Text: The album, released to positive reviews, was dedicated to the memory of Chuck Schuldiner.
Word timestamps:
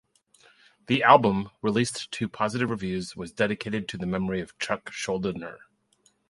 The 0.87 1.03
album, 1.03 1.51
released 1.61 2.11
to 2.13 2.27
positive 2.27 2.71
reviews, 2.71 3.15
was 3.15 3.31
dedicated 3.31 3.87
to 3.89 3.99
the 3.99 4.07
memory 4.07 4.41
of 4.41 4.57
Chuck 4.57 4.89
Schuldiner. 4.89 5.57